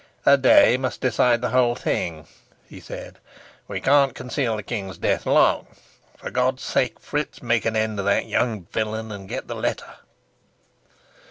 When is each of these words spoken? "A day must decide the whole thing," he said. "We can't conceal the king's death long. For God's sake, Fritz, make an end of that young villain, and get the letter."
"A 0.25 0.35
day 0.35 0.77
must 0.77 0.99
decide 0.99 1.41
the 1.41 1.49
whole 1.51 1.75
thing," 1.75 2.25
he 2.67 2.79
said. 2.79 3.19
"We 3.67 3.79
can't 3.79 4.15
conceal 4.15 4.55
the 4.57 4.63
king's 4.63 4.97
death 4.97 5.27
long. 5.27 5.67
For 6.17 6.31
God's 6.31 6.63
sake, 6.63 6.99
Fritz, 6.99 7.43
make 7.43 7.65
an 7.65 7.75
end 7.75 7.99
of 7.99 8.05
that 8.05 8.25
young 8.25 8.63
villain, 8.71 9.11
and 9.11 9.29
get 9.29 9.47
the 9.47 9.53
letter." 9.53 9.97